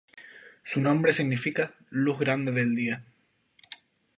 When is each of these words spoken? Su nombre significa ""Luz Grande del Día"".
Su 0.63 0.81
nombre 0.81 1.13
significa 1.13 1.75
""Luz 1.91 2.17
Grande 2.17 2.51
del 2.51 2.73
Día"". 2.73 3.05